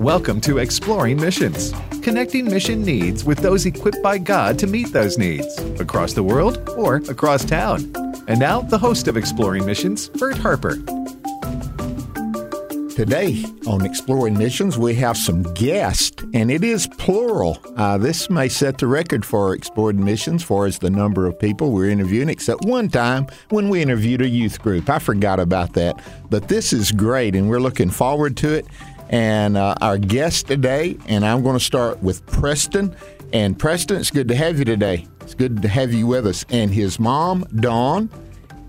[0.00, 1.72] Welcome to Exploring Missions,
[2.02, 6.68] connecting mission needs with those equipped by God to meet those needs across the world
[6.76, 7.90] or across town.
[8.28, 10.76] And now, the host of Exploring Missions, Bert Harper.
[12.94, 17.58] Today on Exploring Missions, we have some guests, and it is plural.
[17.76, 21.38] Uh, this may set the record for Exploring Missions as far as the number of
[21.38, 24.90] people we're interviewing, except one time when we interviewed a youth group.
[24.90, 25.98] I forgot about that.
[26.28, 28.66] But this is great, and we're looking forward to it
[29.08, 30.96] and uh, our guest today.
[31.06, 32.94] And I'm going to start with Preston.
[33.32, 35.06] And Preston, it's good to have you today.
[35.20, 36.44] It's good to have you with us.
[36.50, 38.10] And his mom, Dawn,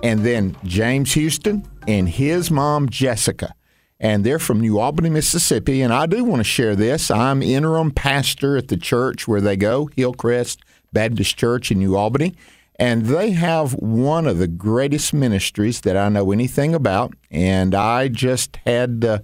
[0.04, 3.54] and then James Houston and his mom, Jessica.
[4.00, 5.82] And they're from New Albany, Mississippi.
[5.82, 7.10] And I do want to share this.
[7.10, 10.62] I'm interim pastor at the church where they go, Hillcrest
[10.94, 12.36] Baptist Church in New Albany.
[12.80, 17.14] And they have one of the greatest ministries that I know anything about.
[17.32, 19.24] And I just had to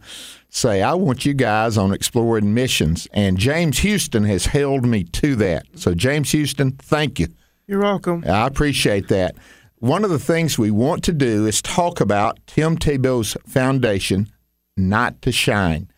[0.50, 3.08] say, I want you guys on exploring missions.
[3.14, 5.66] And James Houston has held me to that.
[5.76, 7.28] So, James Houston, thank you.
[7.68, 8.24] You're welcome.
[8.28, 9.36] I appreciate that.
[9.78, 14.30] One of the things we want to do is talk about Tim Tebow's foundation,
[14.76, 15.90] Night to Shine.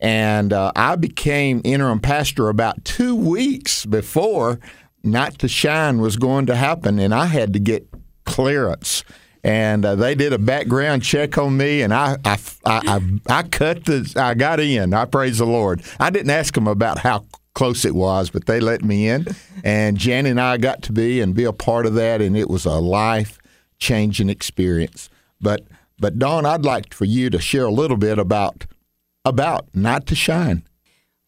[0.00, 4.58] And uh, I became interim pastor about two weeks before
[5.06, 7.88] Night to Shine was going to happen, and I had to get
[8.24, 9.04] clearance.
[9.44, 13.84] And uh, they did a background check on me, and I, I, I, I, cut
[13.84, 14.92] the, I got in.
[14.92, 15.82] I praise the Lord.
[16.00, 19.26] I didn't ask them about how close it was, but they let me in.
[19.62, 22.50] And Jan and I got to be and be a part of that, and it
[22.50, 23.38] was a life
[23.78, 25.08] changing experience.
[25.40, 25.66] But,
[25.98, 28.66] but Dawn, I'd like for you to share a little bit about
[29.24, 30.62] about Night to Shine.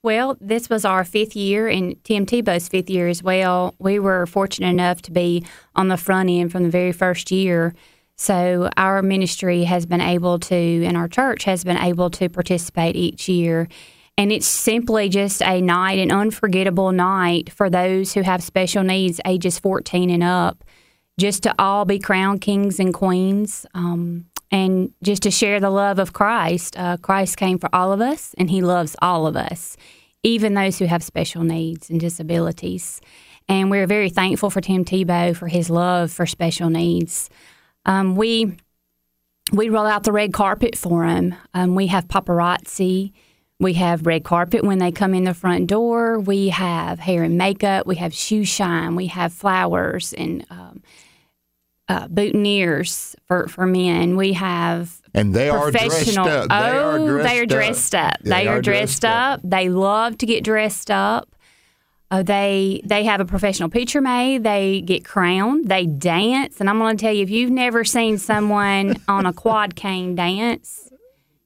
[0.03, 3.75] Well, this was our fifth year and Tim Tebow's fifth year as well.
[3.79, 5.45] We were fortunate enough to be
[5.75, 7.75] on the front end from the very first year.
[8.17, 12.95] So our ministry has been able to, and our church has been able to participate
[12.95, 13.69] each year.
[14.17, 19.21] And it's simply just a night, an unforgettable night for those who have special needs,
[19.25, 20.65] ages 14 and up,
[21.19, 23.67] just to all be crowned kings and queens.
[23.75, 26.79] Um, and just to share the love of Christ.
[26.79, 29.77] Uh, Christ came for all of us, and He loves all of us,
[30.23, 33.01] even those who have special needs and disabilities.
[33.49, 37.31] And we're very thankful for Tim Tebow for his love for special needs.
[37.87, 38.57] Um, we
[39.51, 41.35] we roll out the red carpet for him.
[41.55, 43.13] Um, we have paparazzi.
[43.59, 46.21] We have red carpet when they come in the front door.
[46.21, 47.87] We have hair and makeup.
[47.87, 48.95] We have shoe shine.
[48.95, 50.83] We have flowers and um,
[51.89, 54.17] uh, boutonnieres for, for men.
[54.17, 56.49] We have and they are dressed up.
[56.49, 58.13] They oh, are dressed they are dressed up.
[58.13, 58.21] up.
[58.23, 59.41] They, they, are, dressed, dressed up.
[59.41, 59.51] up.
[59.51, 61.35] They love to get dressed up.
[62.11, 64.43] Uh, they they have a professional picture made.
[64.43, 65.69] They get crowned.
[65.69, 69.33] They dance, and I'm going to tell you, if you've never seen someone on a
[69.33, 70.88] quad cane dance,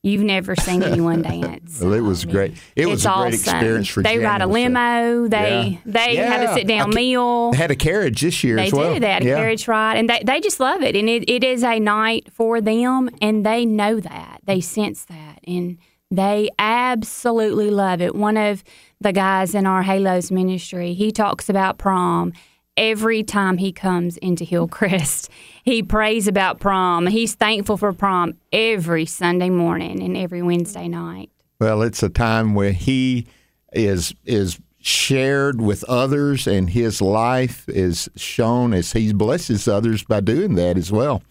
[0.04, 1.80] You've never seen anyone dance.
[1.80, 2.54] well, it was great.
[2.74, 3.34] It was a great awesome.
[3.34, 4.02] experience for.
[4.02, 5.28] They ride a limo.
[5.28, 5.92] They yeah.
[5.92, 6.26] they yeah.
[6.26, 7.52] have a sit down meal.
[7.52, 8.94] They had a carriage this year they as well.
[8.94, 9.00] do.
[9.00, 9.36] They had a yeah.
[9.36, 10.96] carriage ride, and they they just love it.
[10.96, 14.40] And it, it is a night for them, and they know that.
[14.44, 15.78] They sense that, and
[16.10, 18.16] they absolutely love it.
[18.16, 18.64] One of
[19.00, 22.32] the guys in our Halos ministry, he talks about prom
[22.76, 25.30] every time he comes into Hillcrest.
[25.62, 27.06] He prays about prom.
[27.06, 31.30] He's thankful for prom every Sunday morning and every Wednesday night.
[31.60, 33.26] Well, it's a time where he
[33.72, 40.18] is is shared with others and his life is shown as he blesses others by
[40.20, 41.22] doing that as well.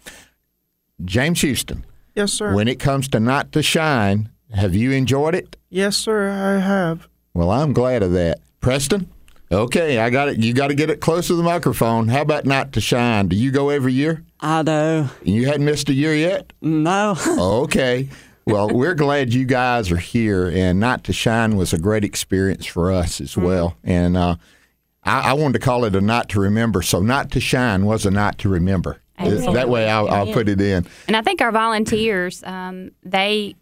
[1.04, 1.84] James Houston.
[2.14, 2.54] Yes, sir.
[2.54, 5.56] When it comes to Night to Shine, have you enjoyed it?
[5.68, 7.08] Yes, sir, I have.
[7.34, 8.38] Well, I'm glad of that.
[8.60, 9.10] Preston?
[9.52, 10.38] Okay, I got it.
[10.38, 12.08] You got to get it close to the microphone.
[12.08, 13.28] How about Night to Shine?
[13.28, 14.24] Do you go every year?
[14.40, 15.08] I do.
[15.24, 16.54] You hadn't missed a year yet?
[16.62, 17.16] No.
[17.64, 18.08] okay.
[18.46, 22.64] Well, we're glad you guys are here, and Night to Shine was a great experience
[22.64, 23.44] for us as mm-hmm.
[23.44, 23.76] well.
[23.84, 24.36] And uh,
[25.04, 26.80] I, I, wanted to call it a not to remember.
[26.80, 29.02] So, Night to Shine was a not to remember.
[29.18, 29.54] Absolutely.
[29.54, 30.86] That way, I'll, I'll, put it in.
[31.06, 33.54] And I think our volunteers, um, they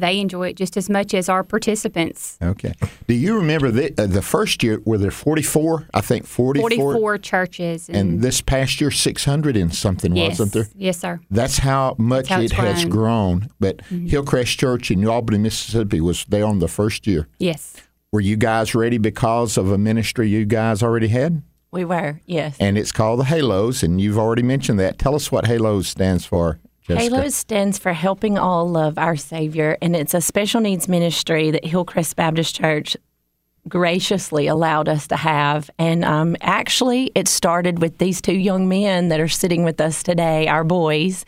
[0.00, 2.38] they enjoy it just as much as our participants.
[2.42, 2.74] Okay.
[3.06, 5.88] Do you remember the, uh, the first year, were there 44?
[5.94, 6.70] I think 44.
[6.70, 7.88] 44 churches.
[7.88, 10.68] And, and this past year, 600 and something, yes, wasn't there?
[10.76, 11.20] Yes, sir.
[11.30, 12.74] That's how much That's how it grown.
[12.74, 13.48] has grown.
[13.60, 14.06] But mm-hmm.
[14.06, 17.28] Hillcrest Church in New Albany, Mississippi was there on the first year.
[17.38, 17.76] Yes.
[18.12, 21.42] Were you guys ready because of a ministry you guys already had?
[21.72, 22.56] We were, yes.
[22.58, 24.98] And it's called the Halos, and you've already mentioned that.
[24.98, 26.58] Tell us what Halos stands for.
[26.86, 27.16] Jessica.
[27.16, 31.64] Halos stands for Helping All Love Our Savior, and it's a special needs ministry that
[31.64, 32.96] Hillcrest Baptist Church
[33.68, 35.68] graciously allowed us to have.
[35.80, 40.04] And um, actually, it started with these two young men that are sitting with us
[40.04, 41.24] today, our boys.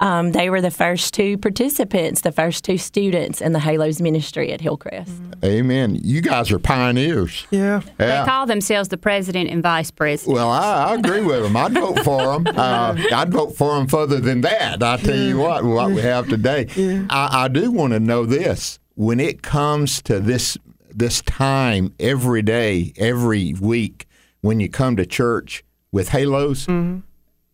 [0.00, 4.50] Um, they were the first two participants, the first two students in the Halos ministry
[4.50, 5.12] at Hillcrest.
[5.44, 5.98] Amen.
[6.02, 7.46] You guys are pioneers.
[7.50, 7.82] Yeah.
[7.98, 10.34] They call themselves the president and vice president.
[10.34, 11.56] Well, I, I agree with them.
[11.56, 12.46] I'd vote for them.
[12.60, 14.82] Uh, I'd vote for them further than that.
[14.82, 16.66] I tell you what, what we have today.
[17.08, 20.58] I, I do want to know this: when it comes to this
[20.90, 24.06] this time every day, every week,
[24.40, 26.66] when you come to church with halos.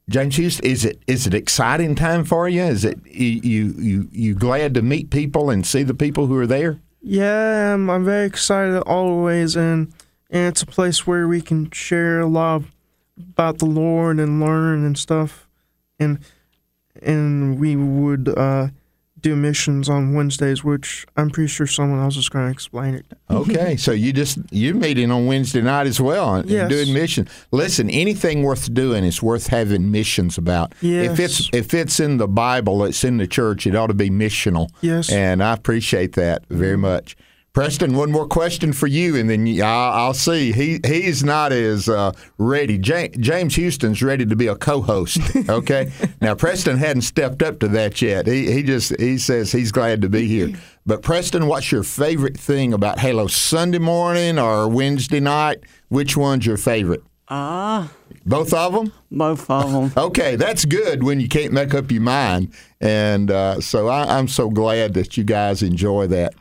[0.09, 2.63] James is it is it exciting time for you?
[2.63, 6.47] Is it you you, you glad to meet people and see the people who are
[6.47, 6.79] there?
[7.03, 9.93] Yeah, I'm, I'm very excited always, and
[10.31, 12.63] and it's a place where we can share a lot
[13.19, 15.49] about the Lord and learn and stuff,
[15.99, 16.21] and
[17.03, 18.69] and we would uh,
[19.27, 23.07] do missions on Wednesdays, which I'm pretty sure someone else is going to explain it.
[23.29, 26.69] Okay, so you just you're meeting on Wednesday night as well and Yes.
[26.71, 27.27] doing mission.
[27.51, 30.75] Listen, anything worth doing is worth having missions about.
[30.81, 31.11] Yes.
[31.11, 34.11] If it's if it's in the Bible, it's in the church, it ought to be
[34.11, 34.69] missional.
[34.81, 35.11] Yes.
[35.11, 37.17] and I appreciate that very much.
[37.57, 40.53] Preston, one more question for you, and then I'll, I'll see.
[40.53, 42.77] He he's not as uh, ready.
[42.77, 45.19] James Houston's ready to be a co-host.
[45.49, 48.27] Okay, now Preston hadn't stepped up to that yet.
[48.27, 50.51] He he just he says he's glad to be here.
[50.85, 53.27] But Preston, what's your favorite thing about Halo?
[53.27, 55.61] Sunday morning or Wednesday night?
[55.89, 57.03] Which one's your favorite?
[57.29, 57.91] Ah,
[58.27, 58.93] Both of them.
[59.11, 59.93] both of them.
[60.05, 62.53] Okay, that's good when you can't make up your mind.
[62.83, 66.35] And uh, so I, I'm so glad that you guys enjoy that.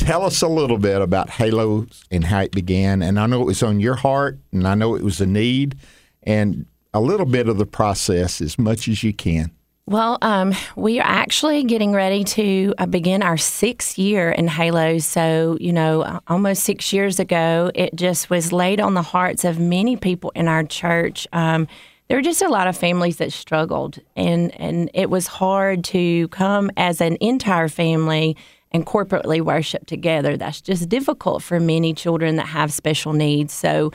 [0.00, 3.02] Tell us a little bit about Halos and how it began.
[3.02, 5.76] And I know it was on your heart, and I know it was a need,
[6.22, 6.64] and
[6.94, 9.50] a little bit of the process as much as you can.
[9.86, 15.04] Well, um, we are actually getting ready to uh, begin our sixth year in Halos.
[15.04, 19.44] So, you know, uh, almost six years ago, it just was laid on the hearts
[19.44, 21.28] of many people in our church.
[21.34, 21.68] Um,
[22.08, 26.26] there were just a lot of families that struggled, and, and it was hard to
[26.28, 28.36] come as an entire family
[28.72, 30.36] and corporately worship together.
[30.36, 33.52] That's just difficult for many children that have special needs.
[33.52, 33.90] So,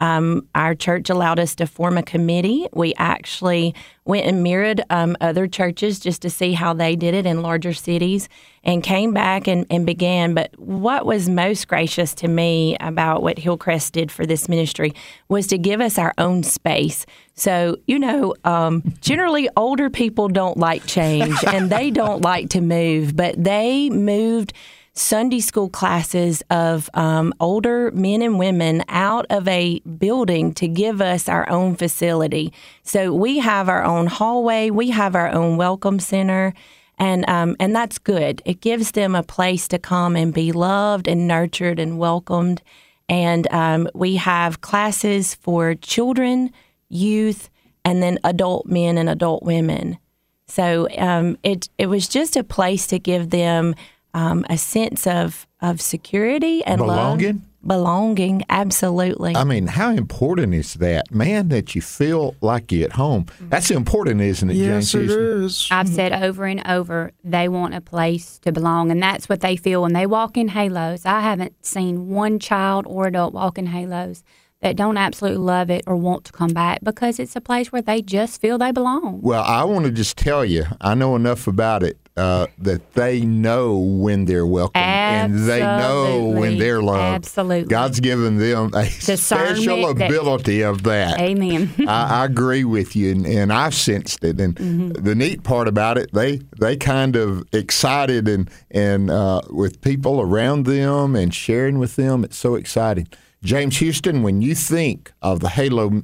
[0.00, 2.66] um, our church allowed us to form a committee.
[2.72, 3.74] We actually
[4.04, 7.72] went and mirrored um, other churches just to see how they did it in larger
[7.72, 8.28] cities
[8.64, 10.34] and came back and, and began.
[10.34, 14.92] But what was most gracious to me about what Hillcrest did for this ministry
[15.28, 17.06] was to give us our own space.
[17.34, 22.60] So, you know, um, generally older people don't like change and they don't like to
[22.60, 24.52] move, but they moved.
[24.92, 31.00] Sunday school classes of um, older men and women out of a building to give
[31.00, 32.52] us our own facility.
[32.82, 36.52] So we have our own hallway, we have our own welcome center,
[36.98, 38.42] and um, and that's good.
[38.44, 42.60] It gives them a place to come and be loved and nurtured and welcomed.
[43.08, 46.52] And um, we have classes for children,
[46.88, 47.48] youth,
[47.84, 49.98] and then adult men and adult women.
[50.46, 53.74] So um, it it was just a place to give them
[54.14, 57.34] um, a sense of of security and Belonging?
[57.36, 57.42] love.
[57.62, 59.36] Belonging, absolutely.
[59.36, 61.48] I mean, how important is that, man?
[61.50, 63.26] That you feel like you're at home.
[63.38, 64.94] That's important, isn't it, Yes, James?
[64.94, 65.42] it Houston?
[65.44, 65.68] is.
[65.70, 69.56] I've said over and over they want a place to belong, and that's what they
[69.56, 71.04] feel when they walk in halos.
[71.04, 74.22] I haven't seen one child or adult walk in halos
[74.62, 77.82] that don't absolutely love it or want to come back because it's a place where
[77.82, 79.20] they just feel they belong.
[79.22, 83.20] Well, I want to just tell you, I know enough about it uh, that they
[83.22, 87.24] know when they're welcome and they know when they're loved.
[87.26, 87.68] Absolutely.
[87.68, 91.18] God's given them a special that- ability of that.
[91.20, 91.72] Amen.
[91.88, 94.40] I, I agree with you, and, and I've sensed it.
[94.40, 95.02] And Mm-hmm.
[95.04, 100.20] the neat part about it, they they kind of excited and and uh, with people
[100.20, 102.24] around them and sharing with them.
[102.24, 103.08] It's so exciting.
[103.42, 106.02] James Houston, when you think of the Halo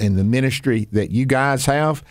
[0.00, 2.02] and the ministry that you guys have,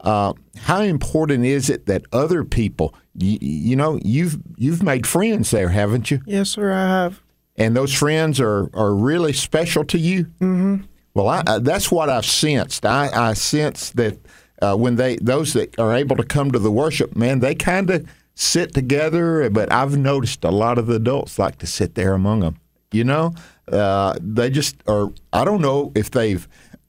[0.00, 5.50] uh, how important is it that other people, you, you know, you've you've made friends
[5.50, 6.20] there, haven't you?
[6.26, 7.22] Yes, sir, I have.
[7.56, 10.24] and those friends are, are really special to you.
[10.40, 10.76] Mm-hmm.
[11.14, 12.84] Well, I, I, that's what I've sensed.
[12.84, 14.18] I, I sense that
[14.60, 17.88] uh, when they those that are able to come to the worship, man, they kind
[17.90, 19.48] of sit together.
[19.50, 22.56] But I've noticed a lot of the adults like to sit there among them.
[22.92, 23.34] You know,
[23.72, 25.10] uh, they just are.
[25.32, 26.46] I don't know if they've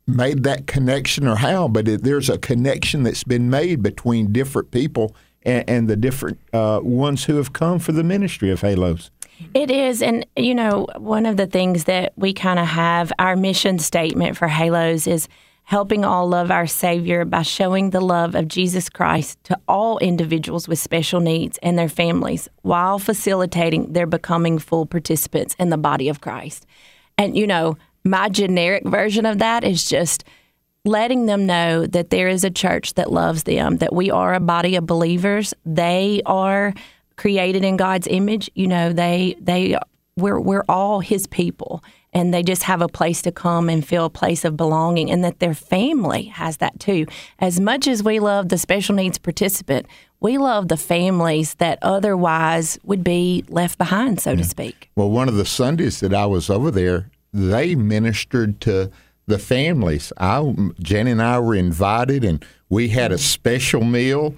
[0.08, 4.72] made that connection or how, but it, there's a connection that's been made between different
[4.72, 9.12] people and, and the different uh, ones who have come for the ministry of Halos.
[9.54, 10.02] It is.
[10.02, 14.38] And, you know, one of the things that we kind of have our mission statement
[14.38, 15.28] for Halos is
[15.64, 20.68] helping all love our Savior by showing the love of Jesus Christ to all individuals
[20.68, 26.08] with special needs and their families while facilitating their becoming full participants in the body
[26.08, 26.66] of Christ.
[27.18, 30.24] And, you know, my generic version of that is just
[30.86, 34.40] letting them know that there is a church that loves them, that we are a
[34.40, 35.54] body of believers.
[35.66, 36.74] They are
[37.18, 38.50] created in God's image.
[38.56, 39.78] You know, they they
[40.16, 44.06] we're we're all His people, and they just have a place to come and feel
[44.06, 47.06] a place of belonging, and that their family has that too.
[47.40, 49.86] As much as we love the special needs participant,
[50.20, 54.90] we love the families that otherwise would be left behind, so to speak.
[54.96, 58.92] Well, one of the Sundays that I was over there, they ministered to
[59.28, 60.12] the families.
[60.18, 64.36] I, Jenny and I were invited, and we had a special meal.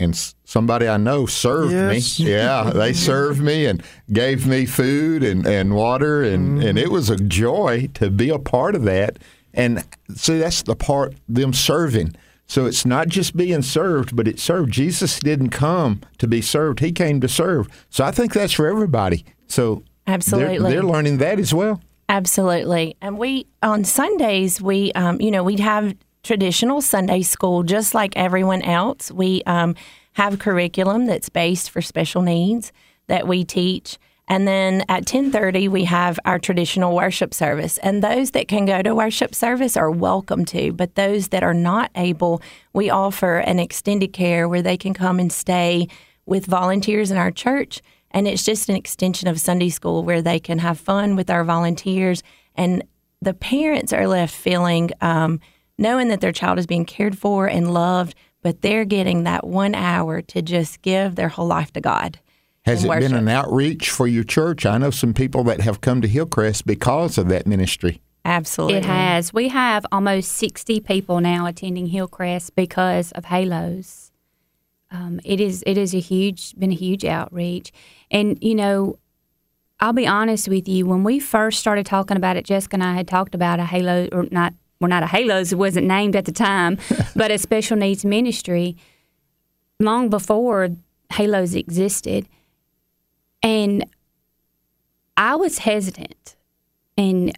[0.00, 2.20] And somebody I know served Yes.
[2.20, 2.26] me.
[2.30, 3.82] Yeah, they served me and
[4.12, 6.68] gave me food and, and water, and, mm.
[6.68, 9.18] and it was a joy to be a part of that.
[9.54, 9.82] And
[10.14, 12.14] see, that's the part them serving.
[12.46, 14.72] So it's not just being served, but it's served.
[14.72, 17.68] Jesus didn't come to be served; He came to serve.
[17.90, 19.24] So I think that's for everybody.
[19.48, 20.70] So they're- Absolutely.
[20.70, 21.80] they're learning that as well.
[22.08, 22.96] Absolutely.
[23.02, 28.16] And we, on Sundays, we, um, you know, we'd have traditional Sunday school just like
[28.16, 29.10] everyone else.
[29.10, 29.74] We um,
[30.14, 32.72] have curriculum that's based for special needs
[33.08, 33.98] that we teach.
[34.26, 37.78] And then at 10:30 we have our traditional worship service.
[37.78, 41.54] And those that can go to worship service are welcome to, but those that are
[41.54, 42.42] not able,
[42.74, 45.88] we offer an extended care where they can come and stay
[46.26, 50.40] with volunteers in our church and it's just an extension of Sunday school where they
[50.40, 52.22] can have fun with our volunteers,
[52.54, 52.84] and
[53.20, 55.40] the parents are left feeling um,
[55.78, 59.74] knowing that their child is being cared for and loved, but they're getting that one
[59.74, 62.18] hour to just give their whole life to God.
[62.64, 64.66] Has it and been an outreach for your church?
[64.66, 68.02] I know some people that have come to Hillcrest because of that ministry.
[68.24, 69.32] Absolutely, It has.
[69.32, 74.12] We have almost 60 people now attending Hillcrest because of Halos.
[74.90, 77.72] Um, it is it is a huge been a huge outreach,
[78.10, 78.98] and you know,
[79.80, 80.86] I'll be honest with you.
[80.86, 84.08] When we first started talking about it, Jessica and I had talked about a Halo
[84.12, 84.54] or not.
[84.80, 85.52] Well, not a Halos.
[85.52, 86.78] It wasn't named at the time,
[87.16, 88.76] but a special needs ministry.
[89.80, 90.70] Long before
[91.12, 92.28] Halos existed,
[93.42, 93.84] and
[95.16, 96.36] I was hesitant,
[96.96, 97.36] and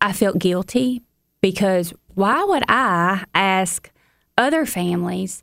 [0.00, 1.02] I felt guilty
[1.40, 3.90] because why would I ask
[4.38, 5.42] other families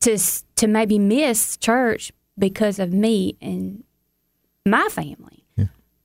[0.00, 0.18] to
[0.56, 3.84] to maybe miss church because of me and
[4.64, 5.44] my family?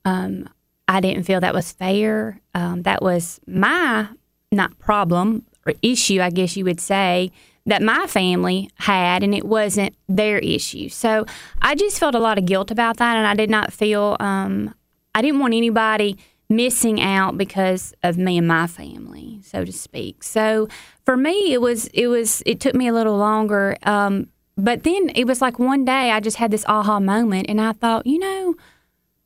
[0.06, 0.50] Um,
[0.88, 2.42] I didn't feel that was fair.
[2.54, 4.08] Um, that was my
[4.52, 7.32] not problem or issue, I guess you would say,
[7.66, 10.90] that my family had, and it wasn't their issue.
[10.90, 11.25] So
[11.62, 14.75] I just felt a lot of guilt about that, and I did not feel um,
[15.16, 16.18] I didn't want anybody
[16.50, 20.24] missing out because of me and my family, so to speak.
[20.24, 20.68] So
[21.06, 23.78] for me, it was it was it took me a little longer.
[23.84, 27.60] Um, but then it was like one day I just had this aha moment, and
[27.60, 28.55] I thought, you know,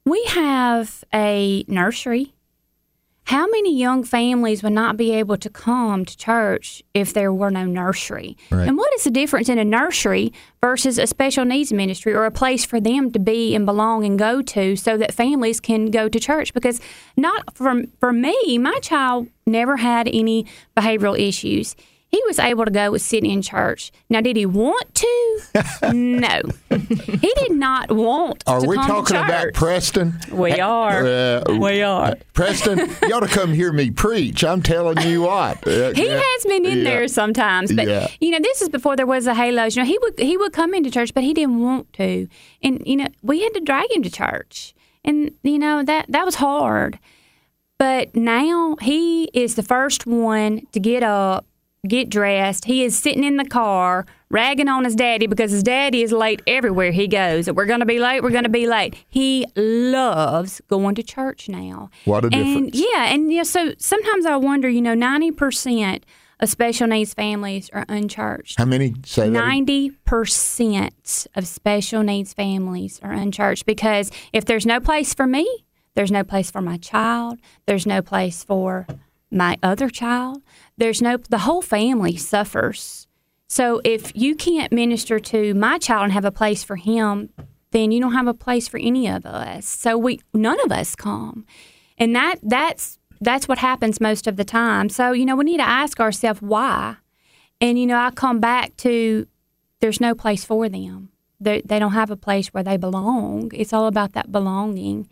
[0.05, 2.33] we have a nursery.
[3.25, 7.51] How many young families would not be able to come to church if there were
[7.51, 8.37] no nursery?
[8.49, 8.69] Right.
[8.69, 10.31] And what is the difference in a nursery
[10.61, 14.17] versus a special needs ministry or a place for them to be and belong and
[14.17, 16.53] go to so that families can go to church?
[16.53, 16.79] Because
[17.17, 20.45] not for, for me, my child never had any
[20.77, 21.75] behavioral issues.
[22.09, 23.91] He was able to go and sit in church.
[24.09, 25.91] Now, did he want to?
[25.93, 26.41] no.
[26.69, 29.53] He did not want Are to we come talking to about.
[29.53, 30.13] Preston?
[30.31, 31.05] We are.
[31.05, 32.15] Uh, we are.
[32.33, 34.43] Preston, you ought to come hear me preach.
[34.45, 35.67] I'm telling you what.
[35.67, 36.21] Uh, He yeah.
[36.23, 36.83] has been in Yeah.
[36.85, 38.07] there sometimes, but Yeah.
[38.21, 39.75] you know, this is before there was a halos.
[39.75, 42.27] You know, he would he would come into church, but he didn't want to,
[42.63, 44.73] and you know, we had to drag him to church,
[45.03, 46.99] and you know that that was hard.
[47.77, 51.45] But now he is the first one to get up,
[51.87, 52.65] get dressed.
[52.65, 56.41] He is sitting in the car ragging on his daddy because his daddy is late
[56.47, 57.49] everywhere he goes.
[57.49, 58.21] We're going to be late.
[58.21, 58.95] We're going to be late.
[59.07, 61.89] He loves going to church now.
[62.05, 62.75] What a and, difference.
[62.75, 66.05] Yeah, and yeah, so sometimes I wonder, you know, ninety percent
[66.39, 68.57] of special needs families are unchurched.
[68.57, 69.31] How many say that?
[69.31, 75.65] Ninety percent of special needs families are unchurched because if there's no place for me,
[75.95, 77.39] there's no place for my child.
[77.65, 78.85] There's no place for
[79.31, 80.41] my other child.
[80.77, 83.07] There's no the whole family suffers.
[83.47, 87.29] So if you can't minister to my child and have a place for him,
[87.71, 89.65] then you don't have a place for any of us.
[89.65, 91.45] So we none of us come.
[91.97, 94.89] And that that's that's what happens most of the time.
[94.89, 96.97] So, you know, we need to ask ourselves why.
[97.59, 99.27] And you know, I come back to
[99.79, 101.09] there's no place for them.
[101.39, 103.51] they they don't have a place where they belong.
[103.53, 105.07] It's all about that belonging,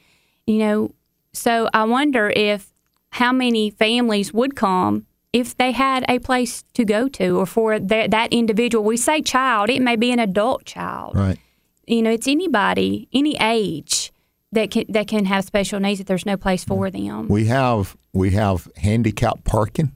[0.45, 0.91] you know.
[1.33, 2.73] So I wonder if
[3.11, 5.05] how many families would come
[5.35, 8.85] if they had a place to go to, or for their, that individual.
[8.85, 11.15] We say child; it may be an adult child.
[11.15, 11.37] Right.
[11.85, 14.13] You know, it's anybody, any age
[14.53, 16.93] that can that can have special needs if there's no place for mm.
[16.93, 17.27] them.
[17.27, 19.91] We have we have handicap parking.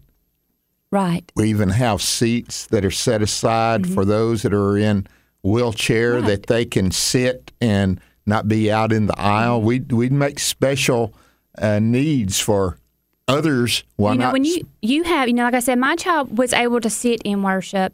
[0.92, 1.32] Right.
[1.36, 3.94] We even have seats that are set aside mm-hmm.
[3.94, 5.08] for those that are in
[5.42, 6.26] wheelchair Right.
[6.26, 9.60] that they can sit and not be out in the aisle.
[9.60, 9.96] Mm-hmm.
[9.96, 11.14] We we make special
[11.58, 12.78] uh, needs for
[13.30, 13.84] others.
[13.96, 14.34] Why you know, not?
[14.34, 17.22] when you you have, you know, like I said, my child was able to sit
[17.24, 17.94] in worship.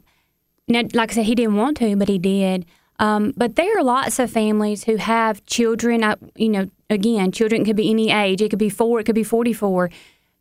[0.66, 2.66] Now, like I said, he didn't want to, but he did.
[2.98, 6.02] Um, but there are lots of families who have children.
[6.02, 8.40] Uh, you know, again, children could be any age.
[8.40, 9.00] It could be four.
[9.00, 9.90] It could be forty-four,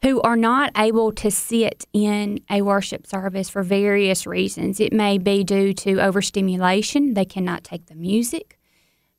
[0.04, 4.80] who are not able to sit in a worship service for various reasons.
[4.80, 7.14] It may be due to overstimulation.
[7.14, 8.58] They cannot take the music.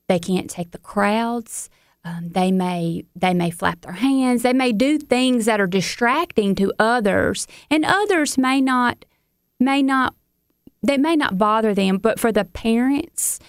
[0.08, 1.68] They can't take the crowds.
[2.06, 4.42] Um, they may they may flap their hands.
[4.42, 9.04] They may do things that are distracting to others, and others may not
[9.58, 10.14] may not
[10.82, 11.98] they may not bother them.
[11.98, 13.40] But for the parents,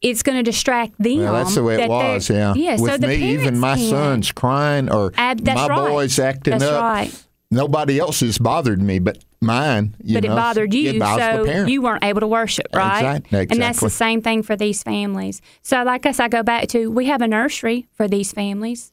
[0.00, 1.18] it's going to distract them.
[1.18, 2.30] Well, that's the way that it was.
[2.30, 2.54] Yeah.
[2.54, 2.80] Yeah.
[2.80, 3.90] With so the me, even my can.
[3.90, 5.88] son's crying or Ab- my right.
[5.90, 6.82] boy's acting That's up.
[6.82, 7.26] right.
[7.50, 9.94] Nobody else has bothered me, but mine.
[10.02, 13.16] You but know, it bothered you, It so you weren't able to worship, right?
[13.16, 15.40] Exact- And that's the same thing for these families.
[15.62, 18.92] So, like us, I go back to we have a nursery for these families.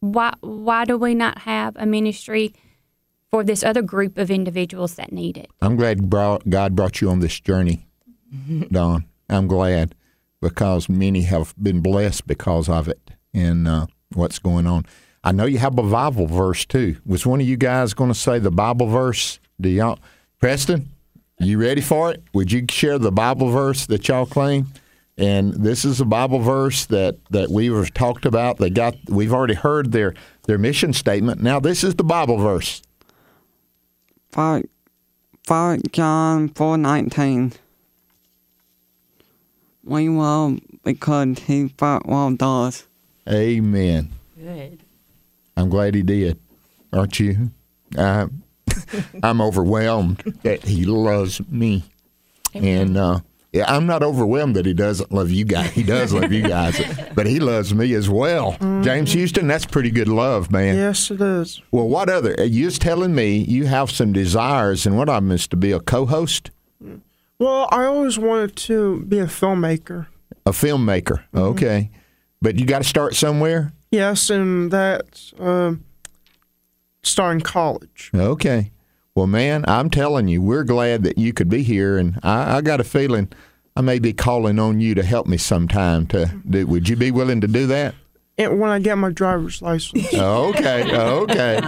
[0.00, 0.34] Why?
[0.40, 2.54] Why do we not have a ministry
[3.30, 5.50] for this other group of individuals that need it?
[5.60, 7.86] I'm glad brought, God brought you on this journey,
[8.70, 9.04] Dawn.
[9.28, 9.94] I'm glad
[10.40, 14.84] because many have been blessed because of it and uh, what's going on.
[15.24, 16.96] I know you have a Bible verse too.
[17.06, 19.38] Was one of you guys going to say the Bible verse?
[19.62, 19.98] Do y'all,
[20.40, 20.88] Preston?
[21.38, 22.22] You ready for it?
[22.34, 24.66] Would you share the Bible verse that y'all claim?
[25.16, 28.58] And this is a Bible verse that, that we've talked about.
[28.58, 30.14] They got we've already heard their
[30.44, 31.40] their mission statement.
[31.40, 32.82] Now this is the Bible verse.
[34.30, 34.64] Five,
[35.44, 37.52] five John four nineteen.
[39.84, 42.88] We will because he fought well does.
[43.28, 44.10] Amen.
[44.36, 44.82] Good.
[45.56, 46.38] I'm glad he did.
[46.92, 47.50] Aren't you?
[47.96, 48.28] Uh,
[49.22, 51.84] I'm overwhelmed that he loves me.
[52.54, 53.20] And uh,
[53.52, 55.70] yeah, I'm not overwhelmed that he doesn't love you guys.
[55.70, 56.80] He does love you guys,
[57.14, 58.56] but he loves me as well.
[58.82, 60.74] James Houston, that's pretty good love, man.
[60.76, 61.60] Yes, it is.
[61.70, 62.34] Well, what other?
[62.44, 65.80] You was telling me you have some desires, and what I is to be a
[65.80, 66.50] co-host,
[67.38, 70.06] Well, I always wanted to be a filmmaker.
[70.46, 71.22] a filmmaker.
[71.34, 71.90] Okay,
[72.40, 73.72] but you got to start somewhere.
[73.90, 75.84] Yes, and that's um,
[77.02, 78.10] starting college.
[78.14, 78.70] Okay.
[79.14, 82.60] Well, man, I'm telling you, we're glad that you could be here, and I, I
[82.62, 83.28] got a feeling
[83.76, 86.06] I may be calling on you to help me sometime.
[86.08, 87.94] To do, would you be willing to do that?
[88.38, 90.08] And when I get my driver's license.
[90.14, 91.60] Okay, okay,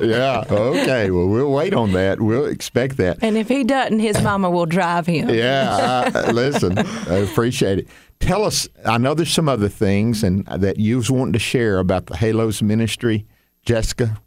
[0.00, 1.10] yeah, okay.
[1.10, 2.20] Well, we'll wait on that.
[2.20, 3.18] We'll expect that.
[3.20, 5.28] And if he doesn't, his mama will drive him.
[5.28, 7.88] Yeah, I, listen, I appreciate it.
[8.20, 8.66] Tell us.
[8.86, 12.16] I know there's some other things, and that you was wanting to share about the
[12.16, 13.26] Halos ministry,
[13.62, 14.18] Jessica.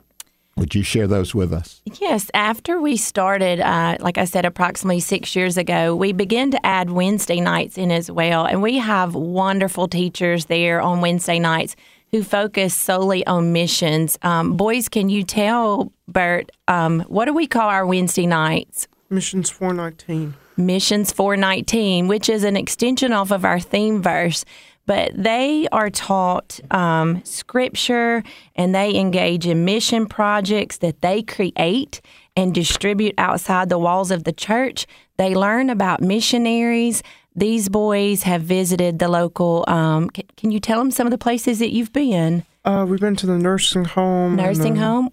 [0.60, 1.82] Would you share those with us?
[2.02, 6.66] Yes, after we started, uh, like I said, approximately six years ago, we began to
[6.66, 8.46] add Wednesday nights in as well.
[8.46, 11.78] And we have wonderful teachers there on Wednesday nights
[12.12, 14.18] who focus solely on missions.
[14.22, 18.88] Um, boys, can you tell, Bert, um, what do we call our Wednesday nights?
[19.10, 20.34] Missions 419.
[20.58, 24.44] Missions 419, which is an extension off of our theme verse.
[24.90, 28.24] But they are taught um, scripture
[28.56, 32.02] and they engage in mission projects that they create
[32.36, 34.88] and distribute outside the walls of the church.
[35.18, 37.04] They learn about missionaries.
[37.36, 39.64] These boys have visited the local.
[39.68, 42.44] Um, can, can you tell them some of the places that you've been?
[42.66, 44.38] Uh, we've been to the nursing home.
[44.38, 45.10] Nursing uh, home?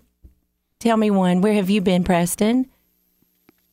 [0.80, 1.42] Tell me one.
[1.42, 2.70] Where have you been, Preston?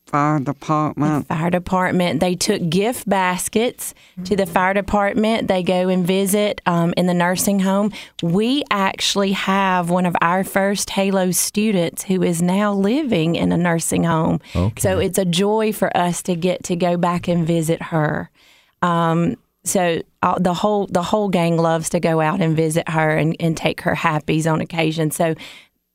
[0.06, 1.28] Fire department.
[1.28, 2.20] fire department.
[2.20, 5.48] They took gift baskets to the fire department.
[5.48, 7.92] They go and visit um, in the nursing home.
[8.22, 13.58] We actually have one of our first Halo students who is now living in a
[13.58, 14.40] nursing home.
[14.56, 14.80] Okay.
[14.80, 18.30] So it's a joy for us to get to go back and visit her.
[18.84, 23.18] Um, so uh, the whole the whole gang loves to go out and visit her
[23.18, 25.10] and, and take her happies on occasion.
[25.10, 25.36] So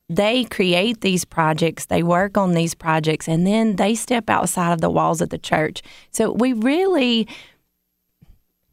[0.09, 4.81] they create these projects, they work on these projects, and then they step outside of
[4.81, 5.83] the walls of the church.
[6.11, 7.27] So we really,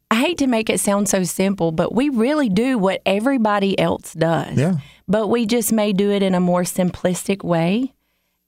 [0.09, 4.13] I hate to make it sound so simple, but we really do what everybody else
[4.13, 4.57] does.
[4.57, 4.77] Yeah.
[5.07, 7.93] But we just may do it in a more simplistic way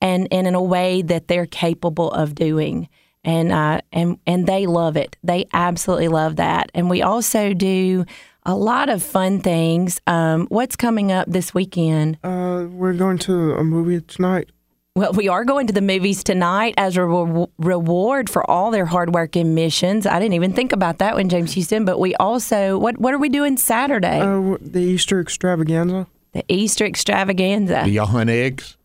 [0.01, 2.89] and, and in a way that they're capable of doing.
[3.23, 5.17] and uh, and and they love it.
[5.23, 6.71] They absolutely love that.
[6.73, 8.05] And we also do
[8.45, 9.99] a lot of fun things.
[10.07, 12.17] Um, what's coming up this weekend?
[12.23, 14.49] Uh, we're going to a movie tonight.
[14.95, 18.85] Well, we are going to the movies tonight as a re- reward for all their
[18.85, 20.05] hard work and missions.
[20.05, 21.85] I didn't even think about that one, James Houston.
[21.85, 24.19] But we also what what are we doing Saturday?
[24.19, 26.07] Uh, the Easter extravaganza.
[26.33, 27.83] the Easter extravaganza.
[27.85, 28.75] Do y'all hunt eggs?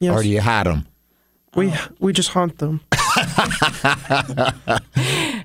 [0.00, 0.18] Yes.
[0.18, 0.86] Or do you hide them?
[1.54, 2.80] We we just hunt them.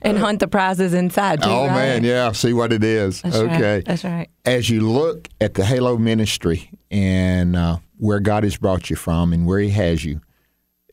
[0.01, 1.49] and hunt the prizes inside too.
[1.49, 1.75] oh right?
[1.75, 2.31] man, yeah.
[2.31, 3.21] See what it is.
[3.21, 3.55] That's right.
[3.55, 4.29] okay, That's right.
[4.45, 9.33] As you look at the Halo ministry and uh, where God has brought you from
[9.33, 10.21] and where He has you,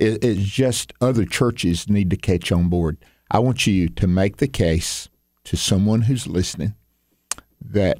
[0.01, 2.99] it, it's just other churches need to catch on board.
[3.31, 5.09] I want you to make the case
[5.45, 6.75] to someone who's listening
[7.61, 7.99] that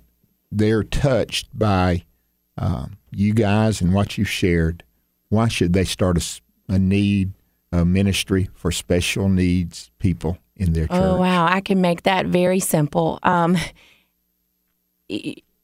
[0.53, 2.05] they're touched by
[2.59, 4.83] um, you guys and what you shared.
[5.29, 7.33] Why should they start a need,
[7.73, 10.97] a ministry for special needs people in their church?
[10.97, 13.19] Oh wow, I can make that very simple.
[13.23, 13.57] Um,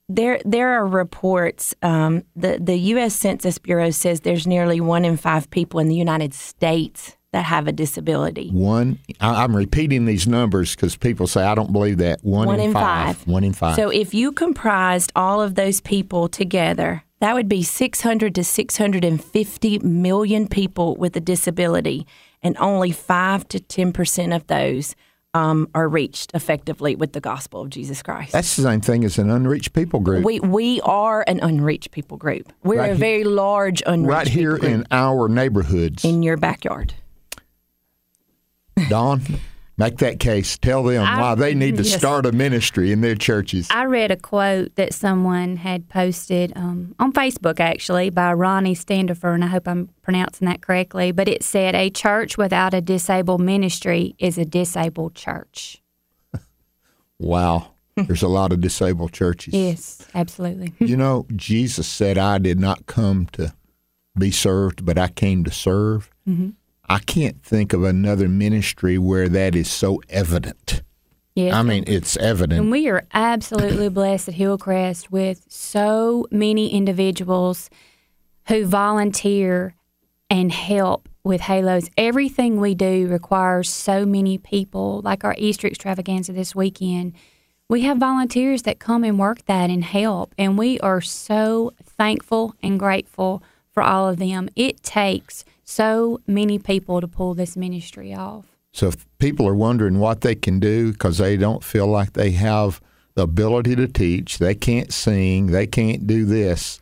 [0.08, 1.74] there, there are reports.
[1.82, 3.14] Um, the the U.S.
[3.14, 7.66] Census Bureau says there's nearly one in five people in the United States that have
[7.66, 8.50] a disability.
[8.50, 12.20] One, I, I'm repeating these numbers because people say I don't believe that.
[12.22, 13.16] One, One in, in five.
[13.16, 13.26] five.
[13.26, 13.74] One in five.
[13.76, 19.78] So if you comprised all of those people together, that would be 600 to 650
[19.78, 22.06] million people with a disability,
[22.42, 24.94] and only 5 to 10% of those
[25.34, 28.32] um, are reached effectively with the gospel of Jesus Christ.
[28.32, 30.24] That's the same thing as an unreached people group.
[30.24, 32.52] we we are an unreached people group.
[32.62, 36.04] We're Right a he- very large unreached right here in our neighborhoods.
[36.04, 36.92] in your backyard.
[38.88, 39.22] Dawn,
[39.76, 40.58] make that case.
[40.58, 41.96] Tell them I- why they need to yes.
[41.98, 43.68] start a ministry in their churches.
[43.70, 49.32] I read a quote that someone had posted um, on Facebook, actually, by Ronnie Standifer,
[49.32, 51.12] and I hope I'm pronouncing that correctly.
[51.12, 55.82] But it said, "A church without a disabled ministry is a disabled church."
[57.18, 57.68] wow.
[57.94, 59.52] There's a lot of disabled churches.
[59.52, 60.72] Yes, absolutely.
[60.86, 63.52] You know, Jesus said, I did not come to
[64.18, 66.08] be served, but I came to serve.
[66.26, 66.54] Mhm.
[66.88, 70.82] I can't think of another ministry where that is so evident.
[71.34, 71.54] Yes.
[71.54, 72.60] I mean, it's evident.
[72.60, 77.70] And we are absolutely blessed at Hillcrest with so many individuals
[78.48, 79.74] who volunteer
[80.28, 81.88] and help with Halos.
[81.96, 87.14] Everything we do requires so many people, like our Easter extravaganza this weekend.
[87.68, 92.54] We have volunteers that come and work that and help, and we are so thankful
[92.62, 94.50] and grateful for all of them.
[94.54, 98.46] It takes so many people to pull this ministry off.
[98.72, 102.30] So if people are wondering what they can do because they don't feel like they
[102.32, 102.80] have
[103.14, 106.80] the ability to teach, they can't sing, they can't do this,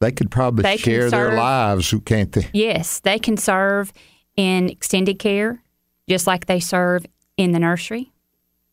[0.00, 1.34] they could probably They can share their serve.
[1.34, 2.48] lives, can't they?
[2.52, 3.92] Yes, they can serve
[4.36, 5.62] in extended care,
[6.08, 7.04] just like they serve
[7.36, 8.12] in the nursery.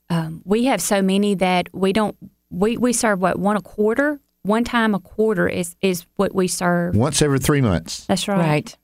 [0.10, 2.16] Um, we have so many that we don't.
[2.52, 6.48] We, we serve what one a quarter, one time a quarter is is what we
[6.48, 6.96] serve.
[6.96, 8.06] Once every three months.
[8.06, 8.38] That's right.
[8.38, 8.78] Right.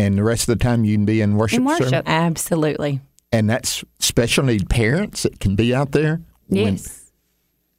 [0.00, 1.58] And the rest of the time you can be in worship.
[1.58, 1.88] In worship.
[1.88, 2.02] service.
[2.06, 3.00] Absolutely.
[3.32, 6.20] And that's special need parents that can be out there.
[6.48, 7.10] Yes.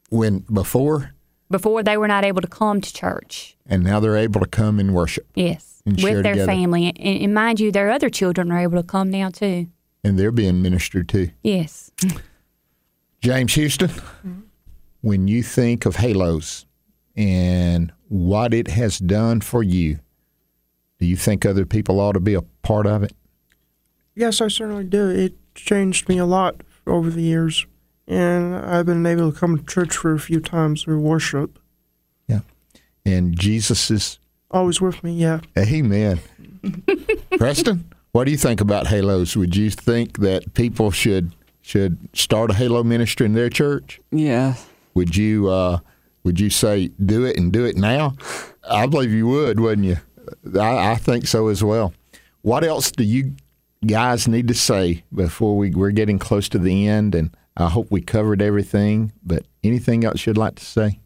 [0.09, 1.13] When, when before,
[1.49, 3.57] Before they were not able to come to church.
[3.65, 5.25] and now they're able to come and worship.
[5.35, 5.81] Yes.
[5.85, 6.45] And with their together.
[6.45, 9.67] family, and, and mind you, their other children are able to come now too.
[10.03, 11.31] And they're being ministered to.
[11.43, 11.91] Yes.
[13.21, 13.89] James Houston,
[15.01, 16.65] when you think of Halos
[17.15, 19.99] and what it has done for you,
[21.01, 23.11] do you think other people ought to be a part of it?
[24.15, 25.09] Yes, I certainly do.
[25.09, 27.65] It changed me a lot over the years,
[28.07, 31.57] and I've been able to come to church for a few times through worship.
[32.27, 32.41] Yeah,
[33.03, 34.19] and Jesus is,
[34.51, 35.39] Always with me, yeah.
[35.57, 36.19] amen.
[37.37, 39.35] Preston, what do you think about Halos?
[39.35, 41.31] Would you think that people should
[41.63, 43.99] should start a Halo ministry in their church?
[44.11, 44.53] Yeah.
[44.93, 45.79] Would you uh,
[46.23, 48.13] would you say do it and do it now?
[48.69, 49.97] I believe you would, wouldn't you?
[50.59, 51.93] I, I think so as well.
[52.41, 53.35] What else do you
[53.85, 57.15] guys need to say before we we're getting close to the end?
[57.15, 59.11] And I hope we covered everything.
[59.23, 60.99] But anything else you'd like to say?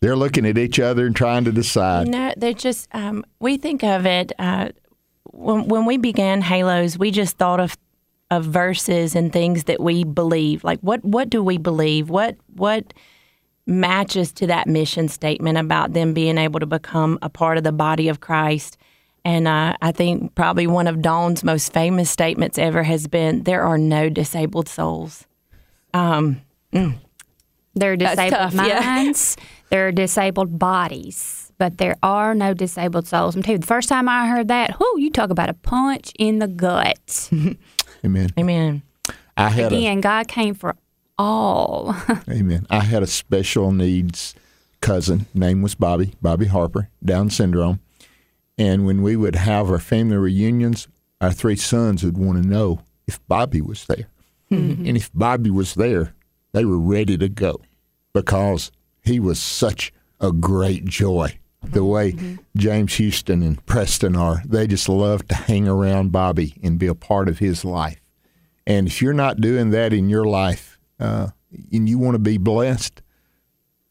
[0.00, 2.08] They're looking at each other and trying to decide.
[2.08, 2.88] No, they're just.
[2.94, 4.70] Um, we think of it uh,
[5.24, 6.96] when when we began Halos.
[6.96, 7.76] We just thought of
[8.30, 10.64] of verses and things that we believe.
[10.64, 12.08] Like what what do we believe?
[12.08, 12.94] What what
[13.66, 17.72] matches to that mission statement about them being able to become a part of the
[17.72, 18.76] body of Christ?
[19.24, 23.62] And uh, I think probably one of Dawn's most famous statements ever has been, "There
[23.62, 25.26] are no disabled souls."
[27.74, 28.80] There are disabled tough, yeah.
[28.80, 29.36] minds.
[29.70, 33.36] There are disabled bodies, but there are no disabled souls.
[33.36, 36.12] I'm telling you, the first time I heard that, whoo, you talk about a punch
[36.18, 37.30] in the gut.
[38.04, 38.30] Amen.
[38.38, 38.82] Amen.
[39.36, 40.76] I had a, Again, God came for
[41.20, 41.94] all.
[42.30, 42.66] Amen.
[42.70, 44.34] I had a special needs
[44.80, 45.26] cousin.
[45.34, 47.80] Name was Bobby, Bobby Harper, Down syndrome.
[48.56, 50.88] And when we would have our family reunions,
[51.20, 54.06] our three sons would want to know if Bobby was there.
[54.50, 54.86] Mm-hmm.
[54.86, 56.14] And if Bobby was there,
[56.52, 57.60] they were ready to go
[58.12, 61.38] because he was such a great joy.
[61.62, 62.36] The way mm-hmm.
[62.56, 66.94] James Houston and Preston are, they just love to hang around Bobby and be a
[66.94, 68.00] part of his life.
[68.66, 70.69] And if you're not doing that in your life
[71.00, 71.28] uh,
[71.72, 73.02] and you want to be blessed,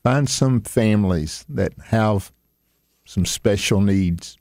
[0.03, 2.31] find some families that have
[3.05, 4.37] some special needs,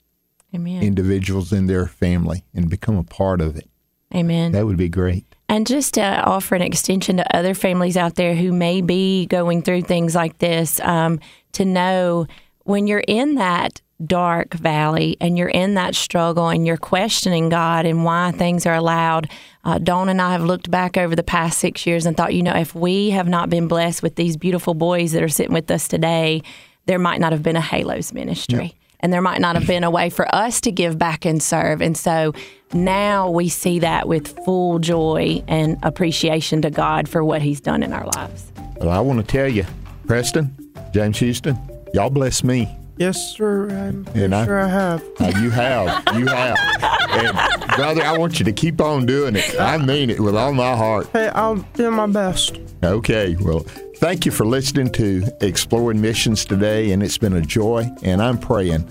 [0.55, 0.83] Amen.
[0.83, 3.69] individuals in their family, and become a part of it.
[4.15, 4.53] Amen.
[4.53, 5.25] That would be great.
[5.49, 9.63] And just to offer an extension to other families out there who may be going
[9.63, 11.21] through things like this, um,
[11.53, 12.27] to know
[12.65, 17.85] when you're in that dark valley and you're in that struggle and you're questioning God
[17.85, 19.29] and why things are allowed.
[19.65, 22.43] Uh, Dawn and I have looked back over the past six years and thought, you
[22.43, 25.71] know, if we have not been blessed with these beautiful boys that are sitting with
[25.71, 26.43] us today,
[26.87, 28.75] there might not have been a Halos ministry.
[29.01, 31.81] And there might not have been a way for us to give back and serve.
[31.81, 32.33] And so
[32.73, 37.85] now we see that with full joy and appreciation to God for what He's done
[37.85, 38.51] in our lives.
[38.81, 39.65] Well, I want to tell you,
[40.07, 40.53] Preston,
[40.93, 41.57] James Houston,
[41.95, 42.77] y'all bless me.
[42.99, 43.69] Yes, sir.
[43.71, 45.03] I'm And I- sure I have.
[45.21, 46.57] Uh, you have, you have,
[47.11, 49.59] and brother, I want you to keep on doing it.
[49.61, 51.09] I mean it with all my heart.
[51.13, 52.59] Hey, I'll do my best.
[52.83, 53.61] Okay, well,
[53.99, 57.89] thank you for listening to Exploring Missions today, and it's been a joy.
[58.03, 58.85] And I'm praying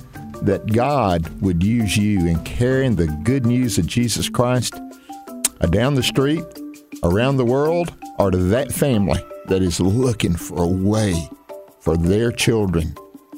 [0.44, 5.96] that God would use you in carrying the good news of Jesus Christ uh, down
[5.96, 6.44] the street,
[7.04, 11.30] around the world, or to that family that is looking for a way
[11.80, 12.94] for their children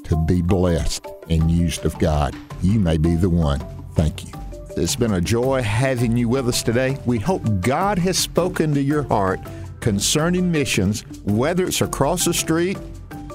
[0.10, 2.36] to be blessed and used of God.
[2.62, 3.60] You may be the one.
[3.94, 4.34] Thank you.
[4.76, 6.98] It's been a joy having you with us today.
[7.06, 9.40] We hope God has spoken to your heart
[9.82, 12.78] concerning missions, whether it's across the street,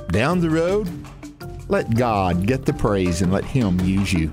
[0.09, 0.91] down the road.
[1.69, 4.31] Let God get the praise and let Him use you.